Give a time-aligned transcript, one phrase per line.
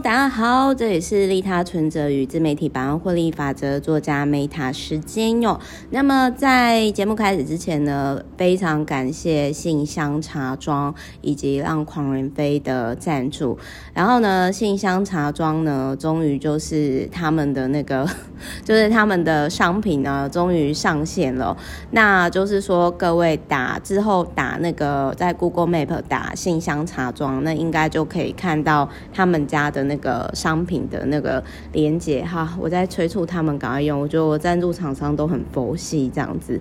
[0.00, 5.58] 大家好，这里是利他存折与自媒体百万获利法则作家 Meta 时间哟。
[5.90, 13.58] 那么在节目开始之前呢，非常感谢信箱茶庄以及让狂人飞的赞助。
[13.92, 18.08] 然后呢，信箱茶庄呢，终于就是他们的那个，
[18.64, 21.56] 就是他们的商品呢，终于上线了。
[21.90, 31.42] 那就是说，各位打之后打那个在 Google Map 打信箱茶庄，那应该就可以看到他们家的那个商品的那个
[31.72, 32.56] 连接哈。
[32.60, 36.60] 我在催促他们赶快用，我觉得我赞助厂商都很佛系这样子。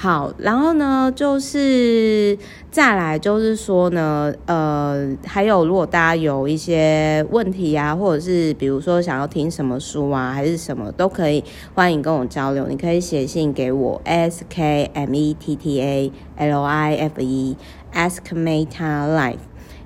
[0.00, 2.38] 好，然后呢，就是
[2.70, 11.42] 再来，就是说呢，呃，还有如果大家有一些问题啊，或者是比如说想要听什么书啊，还是什么都可以，
[11.74, 12.68] 欢迎跟我交流。
[12.68, 19.38] 你可以写信给我，S K M E T T A L I F E，Ask Meta Life。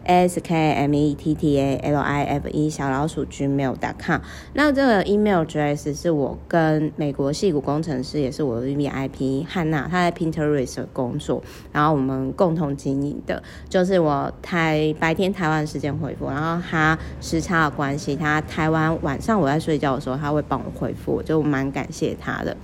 [0.05, 4.21] S K M E T T A L I F E 小老鼠 gmail.com，
[4.55, 22.57] 那这个 email address 是我跟美国矽谷工程师，也是我的 VIP 汉娜，她在 Pinterest 工作，然后我们共同经营的，就是我台白天台湾时间回复，然后他时差的关系，他台湾晚上我在睡觉的时候，他会帮我回复，就蛮感谢他的。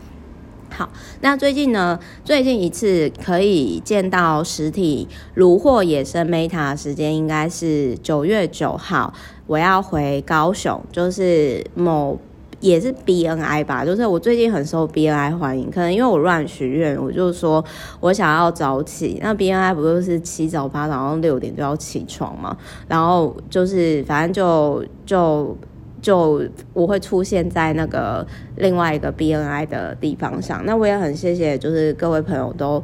[0.70, 0.88] 好，
[1.22, 1.98] 那最近呢？
[2.24, 9.12] 最近一次可以见到实体如获野生 Meta 的时间应该是九月九号，
[9.48, 12.16] 我要回高雄，就是某
[12.61, 17.64] 也是 BNI 吧，就是我最近很受 BNI 欢迎，可能因为我乱许愿，我就说
[17.98, 25.56] 我想要早起，那 BNI 不就是七早八早上六点就要起床嘛，然后就是反正就就。
[26.01, 32.83] 就我会出现在那个另外一个 BNI 的地方上，那我也很谢谢，就是各位朋友都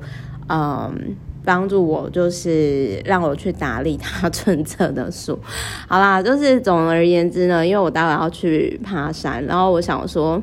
[0.48, 5.38] 嗯帮助我，就是让我去打理他存折的书。
[5.86, 10.42] 好啦，就是总而言之呢，因为我待会要去爬山，然后我想说，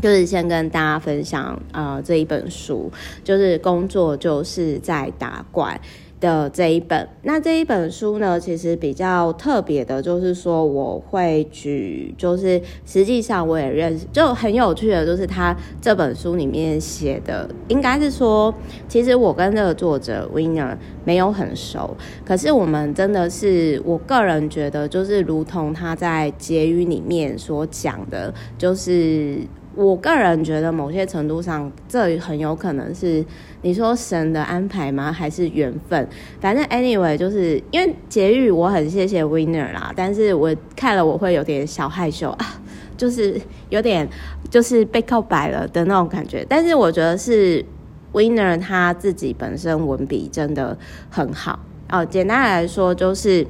[0.00, 2.90] 就是先跟大家分享呃这一本书，
[3.22, 5.80] 就是工作就是在打怪。
[6.24, 18.54] 的这一本，那这一本书呢，其实比较特别的，就是说我会举，就是实际上我也认识，就很有趣的，就是他这本书里面写的，应该是说，
[18.88, 20.74] 其实我跟这个作者 Winner
[21.04, 29.38] 没有很熟，可是我们真的是，我个人觉得，就是如同他在结语里面所讲的，就是。
[29.76, 33.24] 我个人觉得，某些程度上，这很有可能是
[33.62, 35.10] 你说神的安排吗？
[35.12, 36.08] 还是缘分？
[36.40, 42.60] 反正 anyway，就是因为结语，我很谢谢 Winner 啦，但是我看了我会有点小害羞啊，
[42.96, 43.40] 就是
[43.70, 44.08] 有点
[44.48, 46.46] 就是被告白了的那种感觉。
[46.48, 47.64] 但是我觉得是
[48.12, 50.78] Winner 他自己本身文笔真的
[51.10, 51.58] 很好
[51.90, 52.04] 哦。
[52.04, 53.46] 简单来说就是。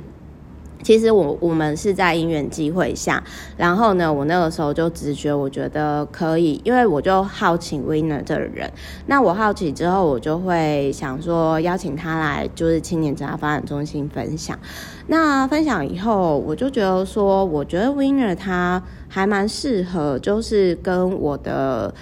[0.84, 3.21] 其实我我们是在因缘机会下，
[3.56, 8.71] 然后呢，我那个时候就直觉，我觉得可以，因为我就好奇 Winner 这个人。
[9.06, 14.59] 那我好奇之后，我就会想说邀请他来，就是青年职涯发展中心分享。
[15.06, 21.94] 那分享以后，我就觉得说，我觉得 Winner 他还蛮适合，就是跟我的。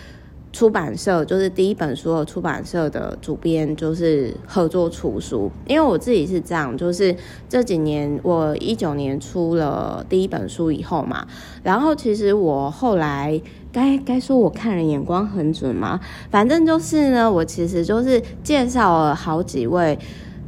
[0.52, 5.50] 出版社就是第一本书出版社的主编，就是合作出书。
[5.66, 7.16] 因为我自己是这样，就是
[7.48, 11.26] 这几年我一九年出了第一本书以后嘛，
[11.62, 13.40] 然后其实我后来
[13.72, 15.98] 该该说我看人眼光很准嘛，
[16.30, 19.98] 反正就是呢，我其实就是介绍了好几位。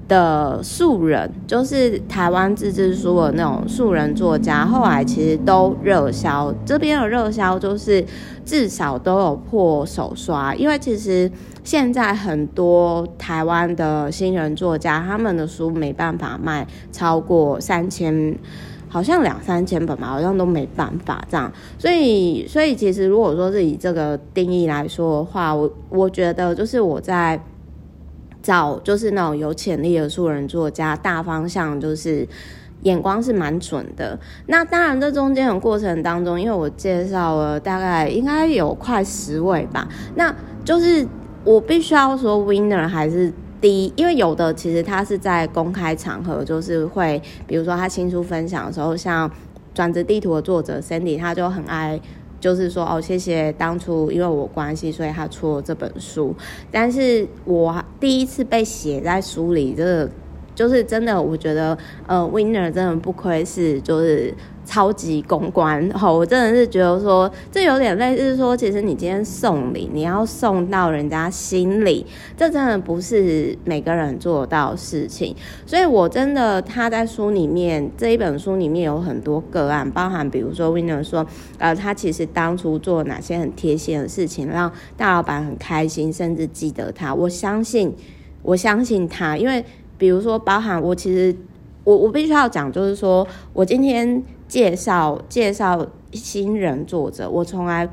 [0.07, 6.53] 的素人就是台湾自制书的那种素人作家，后来其实都热销。
[6.67, 8.05] 这边的热销就是
[8.45, 11.31] 至少都有破手刷，因为其实
[11.63, 18.39] 现在很多台湾的新人作家，他们的书没办法卖超过三千，
[18.89, 21.51] 好像两三千本吧，好像都没办法这样。
[21.79, 27.41] 所以，所以其实如果说是以这个定义来说的话，我我觉得就是我在。
[28.45, 32.29] 找就是那种有潜力的素人作家，大方向就是
[32.83, 34.19] 眼光是蛮准的。
[34.49, 40.33] 那当然，这中间的过程当中，因为我介绍了大概应该有快十位吧，那
[40.63, 41.09] 就是
[41.43, 43.33] 我必须要说，Winner 还是
[43.63, 49.31] 第一，因为有的其实他是在公开场合，就是会比如说他新书分享的时候，像
[49.73, 51.99] 转职地图的作者 Sandy，他就很爱。
[52.45, 56.37] 就是说哦，谢谢当初因为我关系，所以他出了这本书。
[56.71, 60.11] 但是我第一次被写在书里，这个
[60.55, 64.33] 就是真的，我觉得呃，Winner 真的不愧是就是
[64.65, 72.07] 超级公关哈，我真的是觉得说这有点类似说，其实你今天送礼，你要送到人家心里，
[72.37, 75.35] 这真的不是每个人做到的事情。
[75.67, 81.27] 所以我真的他在书里面这一本书里面有很多个案，包含比如说 Winner 说，
[81.59, 87.13] 呃，他其实当初做哪些很贴心的事情，让大老板很开心，甚至记得他。
[87.15, 87.95] 我相信，
[88.43, 89.65] 我相信他，因为。
[89.97, 91.37] 比如说，包含我其实，
[91.85, 97.89] 我我必须要讲，就是说我今天介绍介绍新人作者，我从来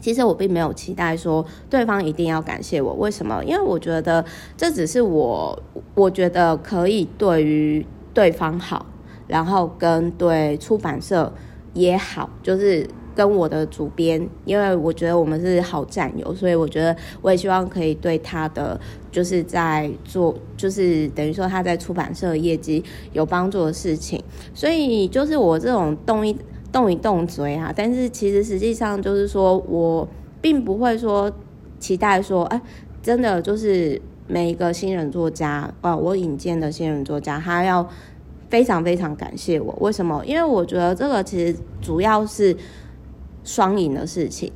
[0.00, 2.94] 其实我并没有期待说对方一定要感谢我。
[2.94, 3.44] 为什么？
[3.44, 4.24] 因为我觉得
[4.56, 5.62] 这只是我
[5.94, 8.86] 我觉得可以对于对方好，
[9.26, 11.32] 然后跟对出版社
[11.74, 12.86] 也好，就是。
[13.20, 18.80] 跟我的主编，因为我觉得我们是好战友，所以我觉得我也希望可以对他的
[19.12, 22.82] 就是在做，就是等于说他在出版社业绩
[23.12, 24.18] 有帮助的事情。
[24.54, 26.34] 所以就是我这种动一
[26.72, 30.08] 动一动嘴啊，但是其实实际上就是说我
[30.40, 31.30] 并不会说
[31.78, 32.58] 期待说，哎，
[33.02, 37.86] 真的就是每一个新人作家啊，我引荐的新人作家，他要
[38.48, 39.76] 非常非常感谢我。
[39.78, 40.24] 为什么？
[40.24, 42.56] 因为我觉得这个其实主要是。
[43.44, 44.52] 双赢的事情，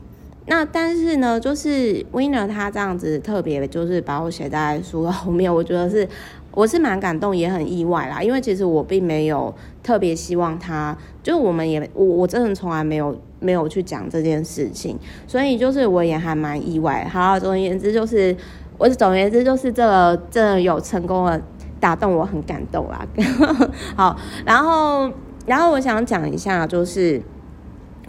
[0.47, 6.07] 那但是呢，就是 Winner 他这样子特别，就是把我写在书后面，我觉得是
[6.53, 8.23] 我是蛮感动，也很意外啦。
[8.23, 9.53] 因为其实我并没有
[9.83, 17.09] 特别希望他，就我们也我我真的从来没有没有去讲这件事情，所以就是我也还蛮意外。
[17.11, 18.37] 好，总而言之就是，
[18.77, 21.41] 我总而言之就是这个真的有成功的
[21.81, 23.07] 打动我，很感动啦。
[23.97, 25.11] 好，然后
[25.47, 27.23] 然后我想讲一下就是。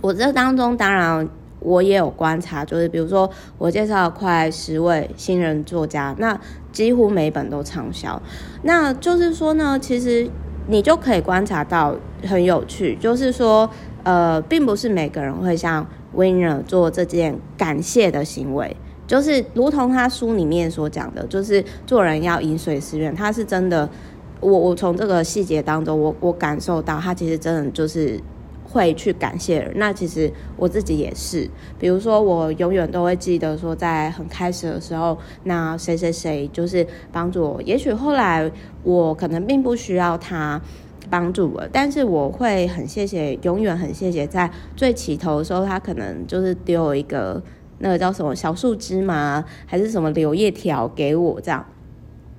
[0.02, 1.28] 我这当中当然
[1.60, 3.28] 我也有观察，就是比如说
[3.58, 6.40] 我介绍快十位新人作家，那
[6.72, 8.22] 几乎每本都畅销。
[8.62, 10.30] 那就是说呢，其实
[10.68, 11.96] 你就可以观察到
[12.28, 13.68] 很有趣，就是说
[14.04, 18.78] 呃，并不是每个人会像 Winner 做这件感谢的行为，
[19.08, 23.16] 就是如同他书里面所讲的，就是做人要饮水思源。
[23.16, 23.90] 他是真的，
[24.40, 28.22] 我我从这个细节当中，我我感受到他其实真的就是。
[28.66, 31.50] 会去感谢人，那其实我自己也是。
[31.80, 37.62] 比如说，我永远都会记得说，在很开始的时候，那谁谁谁就是帮助我。
[37.62, 38.52] 也许后来
[38.84, 40.60] 我可能并不需要他
[41.10, 47.42] 帮助我，但是我会很谢谢，永远很谢谢，在最起头的时候，他可能就是丢一个
[47.80, 51.66] 那个叫什么小树枝嘛，还是什么柳叶条给我这样。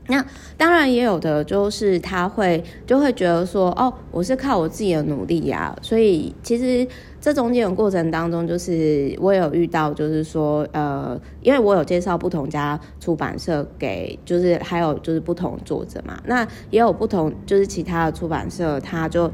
[0.08, 0.24] 那
[0.56, 6.86] 当然也有的，就是他会就会觉得说，哦，我是靠我自己的努力呀、所以其实
[7.20, 16.16] 这中间的过程当中，就是我有遇到，就是说，呃，因为我有介绍不同家出版社给，就是还有就是不同作者嘛。
[16.24, 19.28] 那也有不同，就是其他的出版社，他就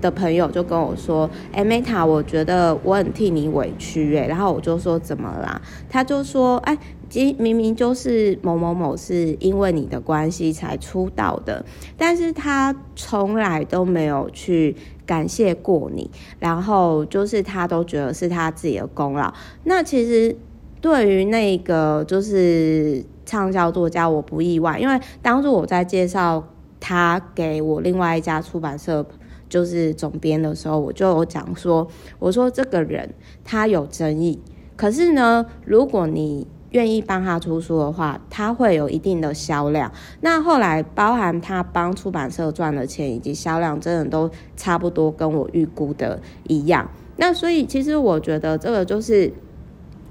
[0.00, 5.60] 的朋友就跟我说，哎，Meta，我觉得我很替你委屈，哎，然后我就说怎么啦？
[5.88, 6.76] 他就说，哎。
[7.10, 11.64] 实明明就是某某某是因为你的关系才出道的，
[11.96, 14.74] 但是他从来都没有去
[15.04, 19.32] 感谢过你，然后就是他都觉得是他自己的功劳。
[19.64, 20.36] 那其实
[20.80, 26.42] 对于那个就是畅销作家，我不意外，因为当初我在介绍
[26.80, 29.04] 他给我另外一家出版社
[29.48, 31.86] 就是总编的时候，我就有讲说，
[32.18, 33.14] 我说这个人
[33.44, 34.40] 他有争议，
[34.76, 39.90] 可是呢，如果你 愿意帮他出书的话，他会有一定的销量。
[40.20, 46.90] 那后来包含他帮出版社赚的钱以及销量，真的都差不多，跟我预估的一样。
[47.16, 49.32] 那所以其实我觉得这个就是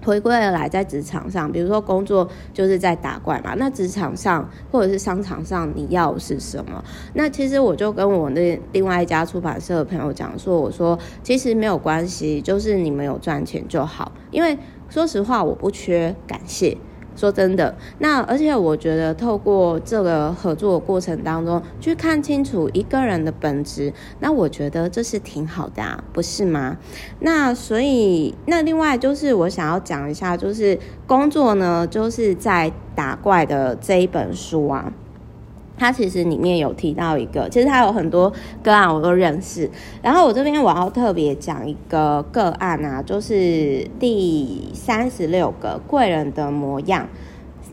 [0.03, 3.53] 回归而来，在职场上，比如说工作就是在打怪嘛。
[3.57, 6.83] 那职场上或者是商场上，你要是什么？
[7.13, 14.57] 那其实我就跟我那另外一家出版社的朋友讲说，我说其实没有关系，就是你们有赚钱就好，因为。
[14.89, 16.77] 说实话，我不缺感谢。
[17.17, 26.77] 说真的，那而且我觉得，透过这个合作的过程当中，去看清楚一个人的本质，那我觉得这是挺好的啊，不是吗？
[27.21, 30.77] 那所以，那另外就是我想要讲一下，就是
[31.07, 34.91] 工作呢，就是在打怪的这一本书啊。
[35.77, 38.31] 他其实里面有提到一个，其实他有很多
[38.63, 39.69] 个案我都认识。
[40.01, 47.07] 然后我这边我要特别讲一个个案啊，就是第三十六个贵人的模样，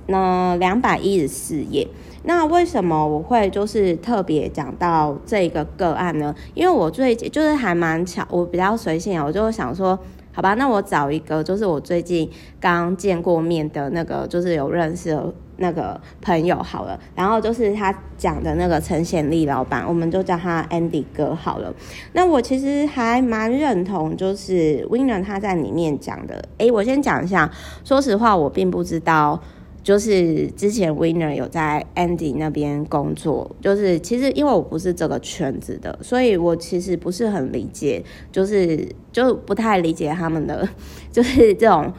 [0.06, 1.86] 那两百一十四页。
[2.24, 6.34] 那为什么我会就是特别讲到这个个案呢？
[6.54, 9.98] 因为我最近就是还蛮巧，我比较随性啊，我就想说。
[10.34, 12.26] 好吧，那我找一个，就是我最近
[12.58, 15.14] 刚见过面的那个，就是有认识
[15.58, 21.72] 那个朋友好了，然后就是他讲的那个陈显利老板，我们就叫他 Andy 哥好了。
[22.12, 26.42] 那我其实还蛮认同，就是 Winner 他在里面讲的。
[26.58, 27.50] 诶，我先讲一下，
[27.84, 29.40] 说实话，我并不知道，
[29.82, 40.68] 就是之前 Winner 有在 Andy 那边工作，就是其实因为我不是这个圈子的，所以我其实不是很理解，就是就不太理解他们的，
[41.12, 41.92] 就是这种。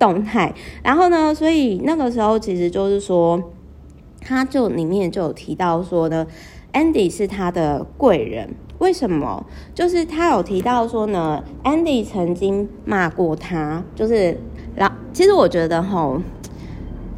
[0.00, 0.52] 动态，
[0.82, 3.40] 然后呢，所以那个时候其实就是说，
[4.22, 6.26] 他就里面就有提到说呢
[6.72, 9.44] ，Andy 是他的贵人，为什么？
[9.74, 14.40] 就是他有提到说呢，Andy 曾经骂过他，就是，
[14.74, 16.22] 然其实我觉得吼，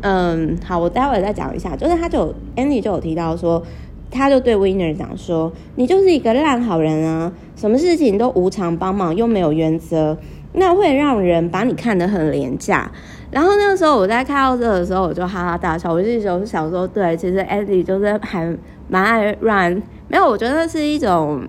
[0.00, 3.62] 嗯，好，我待会再讲一下，就是他就 Andy 就有提到说，
[4.10, 10.18] 他就对 Winner 讲说，你就是一个烂好人啊，什么事情都无偿帮忙，又没有原则。
[10.52, 12.90] 那会让人把你看得很廉价，
[13.30, 15.92] 然后那个时候我在看到这的时候，我就哈哈大笑。
[15.92, 18.56] 我那时候想说，对，其实 Andy 就是还
[18.88, 21.46] 蛮爱乱，没有，我觉得是一种，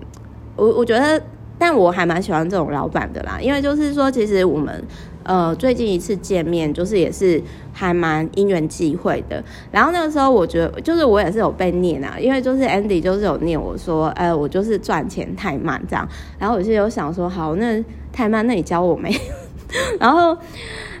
[0.56, 1.20] 我我觉得，
[1.58, 4.82] 但我还蛮喜欢这种老板的啦，因为就是说，其实我们。
[5.26, 7.42] 呃，最近一次见面就是也是
[7.72, 9.42] 还蛮因缘际会的。
[9.72, 16.06] 然后那个时候，我觉得就是我也是有被念啊，因为就是 Andy 就是有念我说，呃，我就是赚钱太慢这样。
[16.38, 17.82] 然后我就有想说，好，那
[18.14, 19.14] 太慢，那你教我没？
[20.00, 20.38] 然后，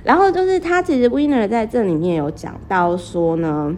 [0.02, 3.74] 然后就是他其实 Winner 在这里面有讲到说呢，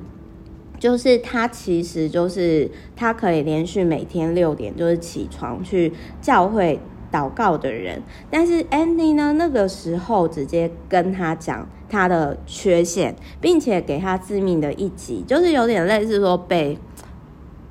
[0.80, 6.80] 就是他其实就是他可以连续每天六点就是起床去教会。
[7.12, 9.32] 祷告的人，但是 Andy 呢？
[9.34, 16.76] 那个时候直接跟他讲他的缺陷，并且给他致命的一击，就是有点类似说被，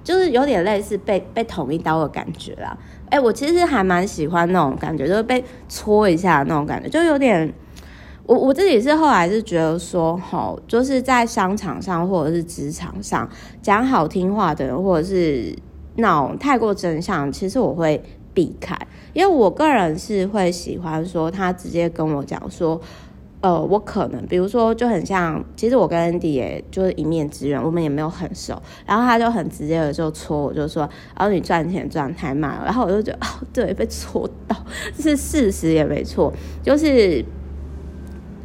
[0.05, 2.77] 就是有点类似被被捅一刀的感觉啦。
[3.09, 7.53] 哎、我其实还蛮喜欢那种感觉，就是被戳一下那种感觉，就有点。
[8.25, 13.29] 我我自己是后来是觉得说，齁，就是在商场上或者是职场上
[13.61, 15.53] 讲好听话的人，或者是
[15.97, 18.01] 那种太过真相，其实我会。
[18.35, 18.77] 避开，
[19.13, 22.81] 因为我个人是会喜欢说他直接跟我讲说，
[23.45, 30.81] 呃，我可能比如说就很像，其实我跟 Andy 也就是一面之缘，我们也没有很熟，然后他就很直接的就戳我，就说，
[31.15, 34.57] 然后你赚钱赚太慢了，然后我就觉得哦，对，被戳到，
[34.97, 36.33] 是事实也没错，
[36.63, 37.23] 就是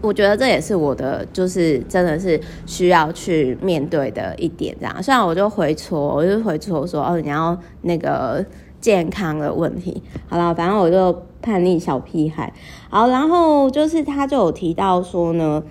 [0.02, 8.44] 我觉得这也是我的，就是真的是需要去面对的一点，这样，虽然我就回戳，我就回戳说，哦，你要那个。
[8.80, 12.52] 健康的问题，好了，反正我就叛逆小屁孩。
[12.88, 15.62] 好，然后就是他就有提到说呢，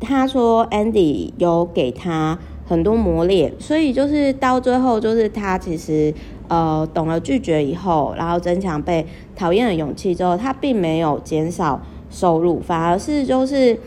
[0.00, 6.14] 他说 Andy 有给他很多磨练，所以就是到最后，就是他其实
[6.48, 9.06] 呃懂了拒绝以后，然后增强被
[9.36, 13.78] 讨厌的勇气之后，他并没有减少收入，反而是就是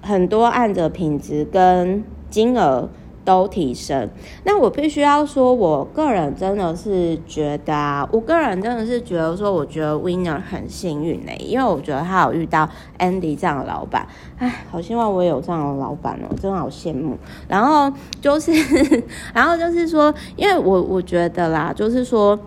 [0.00, 2.88] 很多按着品质跟金额。
[3.26, 4.08] 都提升，
[4.44, 12.68] 那我必须要说，我个人真的是觉得啊，我个人真的是觉得说，我觉得 Winner 很幸运呢、因为我觉得他有遇到
[13.00, 14.06] Andy 这样的老板，
[14.38, 17.18] 哎，好希望我也有这样的老板哦、真的好羡慕。
[17.48, 18.52] 然后就是，
[19.34, 22.38] 然后就是说，因为我我觉得啦，就是说。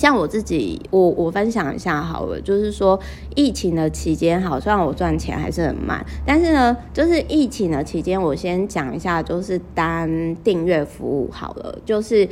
[0.00, 2.98] 像我自己，我我分享一下好了，就是说
[3.36, 12.26] 疫情的期间，好，虽然我赚钱还是很慢，但是呢，就是疫情的期间，我先讲一下，就是单订阅服务好了，就是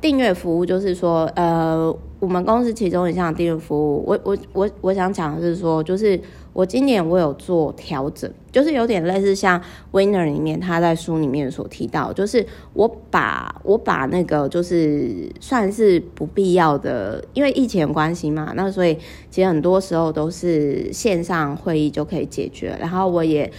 [0.00, 6.20] 订阅服务，就是说，呃，我们公司其中一项订阅服务，我我我我想讲的是说，就是。
[6.52, 9.60] 我今年我有做调整，就是有点类似像
[9.92, 18.98] Winner 里面他在书里面所提到，就是我把我把那个就是算是不必要的，因为疫情关系嘛，那所以
[19.30, 22.76] 其实很多时候都是线上会议就可以解决。
[22.80, 23.50] 然后我也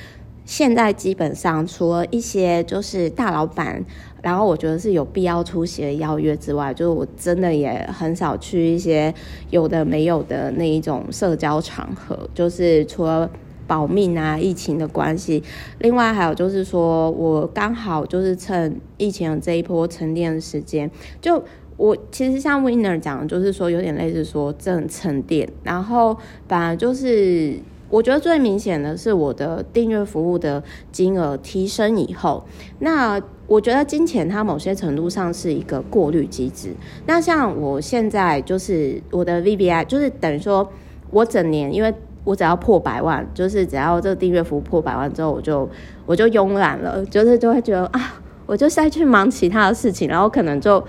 [0.43, 3.85] 现在基本上除了一些就是大老板。
[4.21, 9.13] 然后我觉得是有必要出席的邀约之外，就是我真的也很少去一些
[9.49, 13.29] 有的没有的那一种社交场合，就是除了
[13.65, 15.43] 保命啊、疫情的关系，
[15.79, 20.89] 另外还有就是说我刚好就是趁疫情的这一波沉淀的时间，
[21.21, 21.43] 就
[21.77, 27.59] 我其实像 Winner 讲，就是说有点类似说正沉淀，然后反而就是。
[27.91, 32.45] 我觉得最明显的是我的订阅服务的金额提升以后，
[32.77, 33.19] 那
[33.49, 36.69] 我觉得金钱它某些程度上是一个过滤机制。
[37.05, 40.71] 那像我现在就是我的 VBI，就是等于说
[41.09, 45.67] 我整年，因为我只要破百万，就是只要这个订阅服务破百万之后，我就
[46.05, 50.81] 我就慵懒了，就是就会觉得啊，我就再去忙其他的事情，然后可能就。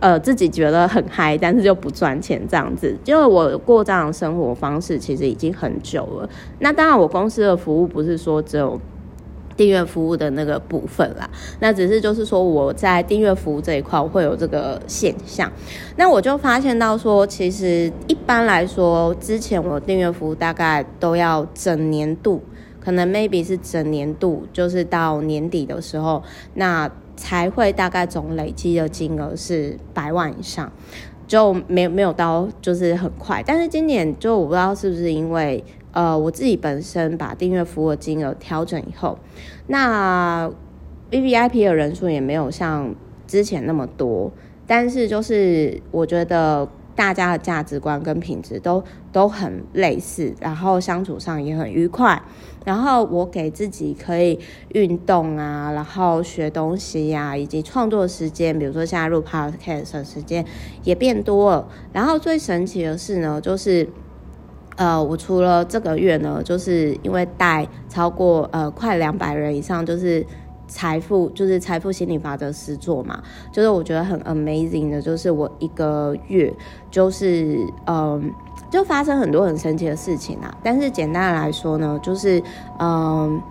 [0.00, 2.96] 呃，自己觉得很嗨，但是就不赚钱这样子。
[3.04, 6.30] 因为我过这样的生活方式，其实已经很久了。
[6.60, 8.80] 那当然，我公司的服务不是说只有
[9.58, 15.52] 订阅服务的那个部分啦，那只是就是说我在订阅服务这一块我会有这个现象，
[15.96, 22.40] 那我就发现到说，其实一般来说，之前我订阅服务大概都要整年度，
[22.80, 26.22] 可能 maybe 是整年度，就是到年底的时候，
[26.54, 30.72] 那才会大概总累积的金额是百万以上，
[31.28, 35.62] 就没没有到就是很快，但是今年就我不知道是不是因为。
[35.90, 39.18] 呃，我自己本身把订阅服务金额调整以后，
[39.68, 40.48] 那
[41.10, 42.94] VVIP 的人数也没有像
[43.26, 44.30] 之前那么多，
[44.66, 52.20] 但是就是我觉得大家的价值观跟品质都都很类似，然后相处上也很愉快，
[52.64, 54.40] 然后我给自己可以
[54.74, 60.44] 运动啊，然后学东西呀、啊，以及创作时间，比如说现在录 Podcast 的时间
[60.82, 63.88] 也变多了，然后最神奇的是呢，就是。
[64.76, 70.24] 呃，我除了这个月呢，就是因为带超过呃快两百人以上，就是
[70.68, 73.20] 财富，就是财富心理法则实作嘛，
[73.50, 76.54] 就是我觉得很 amazing 的，就是我一个月
[76.90, 78.32] 就是嗯、
[78.70, 80.54] 就发生很多很神奇的事情啊。
[80.62, 82.40] 但是简单来说呢，就是
[82.78, 83.42] 嗯。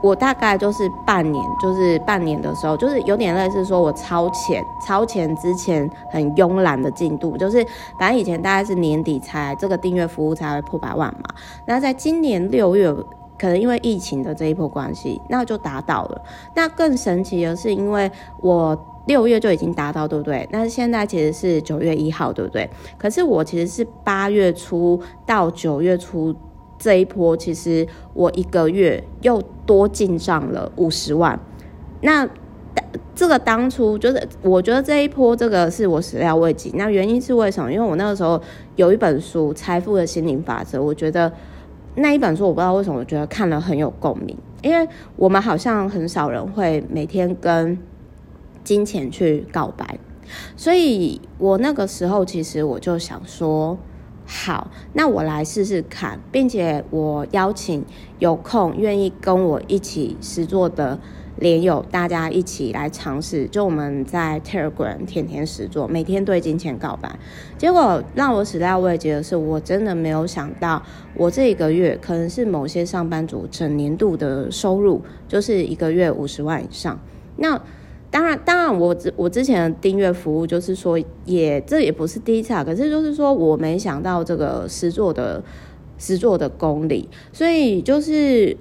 [0.00, 7.66] 我大概就是半年，就是半年的时候，就是有点类似说我超前，超前之前很慵懒的进度，就是
[7.98, 11.24] 反正以前大概是年底才这个订阅服务才会破百万嘛。
[11.66, 12.94] 那在今年六月，
[13.38, 16.22] 可能因为疫情的这一波关系，那就达到了。
[16.54, 20.48] 那更神奇的是，因为我六月就已经达到，对不对？
[20.50, 22.68] 那现在其实是九月一号，对不对？
[22.98, 26.34] 可是我其实是八月初到九月初。
[26.80, 31.36] 这一波其实我一个月又多进账了五十万，
[32.02, 32.24] 那
[33.12, 36.70] 这个当初就是我觉得这一波这个是我始料未及。
[36.76, 37.72] 那原因是为什么？
[37.72, 38.40] 因为我那个时候
[38.76, 41.32] 有一本书《财富的心灵法则》，我觉得
[41.98, 47.78] 那一本书我不知道为什么，我觉得看了很有共鸣，因为我们好像很少人会每天跟
[48.64, 49.98] 金钱去告白，
[50.56, 53.76] 所以我那个时候其实我就想说。
[54.30, 57.82] 好，那我来试试看，并且我邀请
[58.18, 61.00] 有空愿意跟我一起实作的
[61.36, 63.46] 连友，大家一起来尝试。
[63.46, 67.18] 就我们在 Telegram 天天实作，每天对金钱告白。
[67.56, 70.82] 结果让我始料未及的是，我真的没有想到，
[71.14, 77.00] 我这一个月可能是某些上班族整年度的收入，就是一个月五十万以上。
[77.36, 77.58] 那
[78.10, 82.64] 当然，当然我，我之我之前的订阅服务就是说也，这也不是第一次啊。
[82.64, 85.44] 可是就是说，我没想到这个实作的
[85.98, 88.56] 实作的功力，所以就是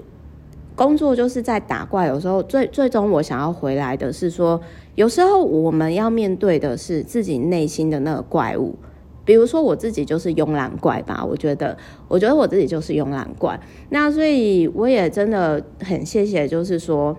[0.76, 2.08] 工作就是在打怪。
[2.08, 4.60] 有时候最最终我想要回来的是说，
[4.96, 8.76] 有时候我们要面对的是自己内心的那个怪物。
[9.24, 11.78] 比如说我自己就是慵懒怪吧，我觉得，
[12.10, 13.58] 我觉得我自己就是慵懒怪。
[13.92, 17.16] 那所以我也真的很谢谢，就是说，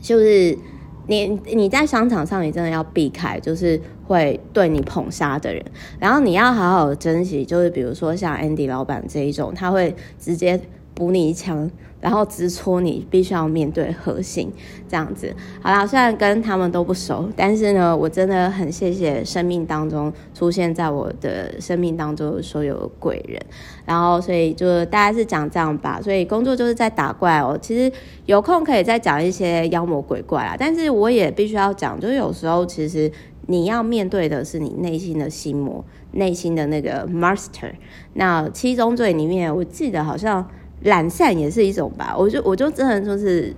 [0.00, 0.58] 就是。
[1.06, 5.64] 你你在商场上，你真的要避开，就是会对你捧杀的人，
[5.98, 10.60] 然后你要好好珍惜，就是比如说像 Andy 老板这一种，他会直接
[10.94, 11.70] 补你一枪。
[12.02, 14.50] 然后直戳你，必须要面对核心，
[14.88, 15.32] 这样子。
[15.60, 23.40] 好啦，虽然跟他们都不熟，但是呢，我真的很谢谢生命当中出现在我的生命当中所有的贵人。
[23.84, 26.00] 然后，所以就大概是讲这样吧。
[26.02, 27.56] 所以工作就是在打怪哦。
[27.62, 27.92] 其实
[28.26, 33.08] 有空可以再讲一些妖魔鬼怪啊，但是我也必须要讲，就是有时候其实
[33.46, 37.70] 你要面对的是你内心的心魔，内心的那个 master。
[38.14, 40.44] 那七宗罪里面，我记得好像。
[40.84, 43.54] 懒散也是一种吧，我就我就真的就是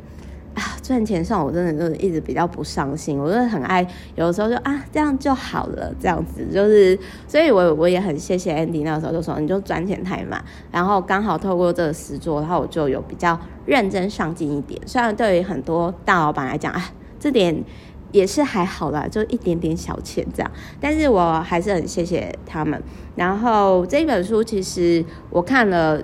[0.54, 3.84] 啊，赚钱上我真的就是一直比较不上心，我就很爱
[4.14, 6.46] 有的时候就啊这样就好了，这样子。
[6.52, 17.64] 就是，所以我我也很谢谢 Andy 那时候就说你就赚钱太慢，然后刚好透过这个实作，然后我就有比较认真上进一点，虽然对于很多大老板来讲啊，这点
[18.12, 22.80] 也是还好啦，就一点点小钱这样，但是我还是很谢谢他们。
[23.16, 26.00] 然后这本书其实我看了。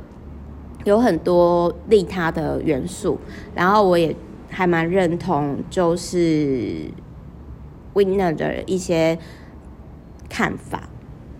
[0.84, 3.18] 有很多利他的元素，
[3.54, 4.16] 然后我也
[4.48, 6.90] 还蛮认同，就是
[7.94, 9.18] Winner 的一些
[10.28, 10.88] 看法。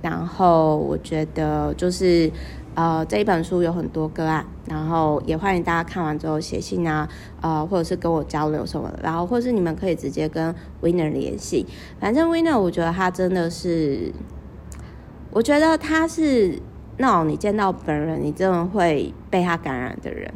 [0.02, 2.30] 然后我觉得就是
[2.74, 7.08] 呃这一本书有很多个案，然后也欢迎大家看完之后写信啊，
[7.40, 11.66] 呃或者是跟我交流什么的，然后或是你们可以直接跟 Winner 联系。
[11.98, 14.12] 反正 Winner 我觉得他真的是，
[15.30, 16.60] 我觉得他是。
[17.00, 20.30] 那种你见到本人，你真的会被他感染的人，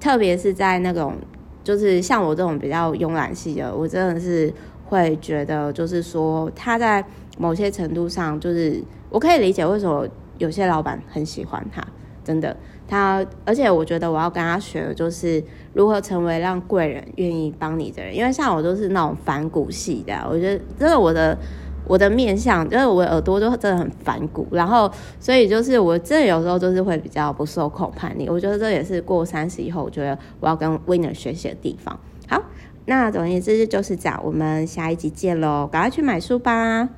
[0.00, 1.14] 特别是在那种
[1.62, 4.50] 就是像我这种比较慵懒系的，我真的是
[4.86, 7.04] 会觉得，就是说他在
[7.36, 11.86] 某些程度上，就是我可以理解为什么有些老板很喜欢他，
[12.24, 12.56] 真的。
[12.90, 21.36] 他，而且我觉得我要跟他学的就是如何成为让贵人愿意帮你的人，因为像我都是那种反骨系的，我觉得真的我的
[21.88, 31.98] 我的面相就是我耳朵就真的很反骨，然后所以就是我这有时候就是会比较不受控叛逆，我觉得这也是过三十以后，我觉得我要跟 Winner 学习的地方。
[32.28, 32.40] 好，
[32.84, 36.88] 那总而言之就是这样，我们下一集见喽，赶快去买书吧。